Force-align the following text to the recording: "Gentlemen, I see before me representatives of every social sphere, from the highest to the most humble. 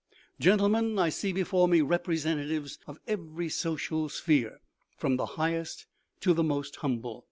"Gentlemen, 0.49 0.97
I 0.97 1.09
see 1.09 1.31
before 1.31 1.67
me 1.67 1.81
representatives 1.81 2.79
of 2.87 2.97
every 3.05 3.49
social 3.49 4.09
sphere, 4.09 4.59
from 4.97 5.17
the 5.17 5.27
highest 5.37 5.85
to 6.21 6.33
the 6.33 6.43
most 6.43 6.77
humble. 6.77 7.19